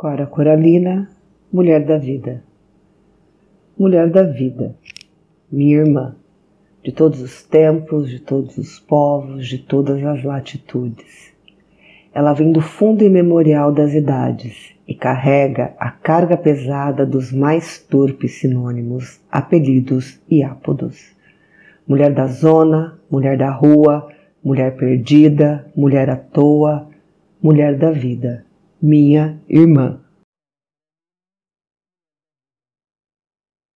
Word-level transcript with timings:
Cora 0.00 0.26
Coralina, 0.26 1.10
mulher 1.52 1.84
da 1.84 1.98
vida. 1.98 2.42
Mulher 3.78 4.08
da 4.08 4.22
vida, 4.22 4.74
minha 5.52 5.76
irmã, 5.76 6.16
de 6.82 6.90
todos 6.90 7.20
os 7.20 7.42
tempos, 7.42 8.08
de 8.08 8.18
todos 8.18 8.56
os 8.56 8.80
povos, 8.80 9.46
de 9.46 9.58
todas 9.58 10.02
as 10.02 10.24
latitudes. 10.24 11.34
Ela 12.14 12.32
vem 12.32 12.50
do 12.50 12.62
fundo 12.62 13.04
imemorial 13.04 13.70
das 13.70 13.92
idades 13.92 14.74
e 14.88 14.94
carrega 14.94 15.74
a 15.78 15.90
carga 15.90 16.34
pesada 16.34 17.04
dos 17.04 17.30
mais 17.30 17.78
torpes 17.78 18.40
sinônimos, 18.40 19.20
apelidos 19.30 20.18
e 20.30 20.42
ápodos. 20.42 21.14
Mulher 21.86 22.14
da 22.14 22.26
zona, 22.26 22.98
mulher 23.10 23.36
da 23.36 23.50
rua, 23.50 24.08
mulher 24.42 24.74
perdida, 24.76 25.66
mulher 25.76 26.08
à 26.08 26.16
toa, 26.16 26.88
mulher 27.42 27.76
da 27.76 27.90
vida 27.90 28.48
minha 28.82 29.40
irmã. 29.48 30.00